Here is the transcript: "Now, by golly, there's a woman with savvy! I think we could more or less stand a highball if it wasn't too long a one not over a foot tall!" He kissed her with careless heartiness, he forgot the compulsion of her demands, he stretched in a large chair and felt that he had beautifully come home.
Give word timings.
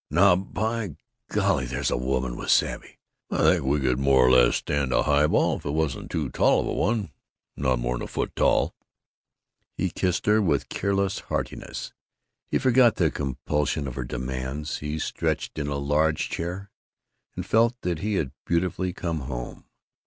"Now, 0.09 0.35
by 0.35 0.95
golly, 1.27 1.65
there's 1.67 1.91
a 1.91 1.95
woman 1.95 2.35
with 2.35 2.49
savvy! 2.49 2.97
I 3.29 3.37
think 3.37 3.63
we 3.65 3.79
could 3.79 3.99
more 3.99 4.25
or 4.25 4.31
less 4.31 4.55
stand 4.55 4.91
a 4.91 5.03
highball 5.03 5.57
if 5.57 5.65
it 5.65 5.69
wasn't 5.75 6.09
too 6.09 6.31
long 6.39 6.67
a 6.67 6.73
one 6.73 7.11
not 7.55 7.77
over 7.85 8.03
a 8.03 8.07
foot 8.07 8.35
tall!" 8.35 8.73
He 9.77 9.91
kissed 9.91 10.25
her 10.25 10.41
with 10.41 10.69
careless 10.69 11.19
heartiness, 11.19 11.93
he 12.47 12.57
forgot 12.57 12.95
the 12.95 13.11
compulsion 13.11 13.87
of 13.87 13.93
her 13.93 14.03
demands, 14.03 14.79
he 14.79 14.97
stretched 14.97 15.59
in 15.59 15.67
a 15.67 15.77
large 15.77 16.31
chair 16.31 16.71
and 17.35 17.45
felt 17.45 17.75
that 17.81 17.99
he 17.99 18.15
had 18.15 18.31
beautifully 18.43 18.93
come 18.93 19.19
home. 19.19 19.65